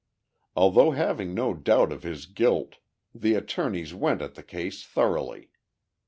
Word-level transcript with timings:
Although 0.55 0.93
having 0.93 1.35
no 1.35 1.53
doubt 1.53 1.91
of 1.91 2.01
his 2.01 2.25
guilt, 2.25 2.77
the 3.13 3.35
attorneys 3.35 3.93
went 3.93 4.23
at 4.23 4.33
the 4.33 4.41
case 4.41 4.83
thoroughly. 4.83 5.51